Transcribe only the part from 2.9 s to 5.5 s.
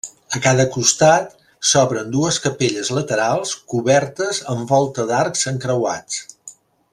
laterals cobertes amb volta d'arcs